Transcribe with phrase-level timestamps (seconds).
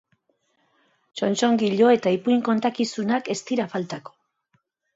[1.21, 4.19] Txontxongilo eta ipuin kontakizunak ez dira faltako.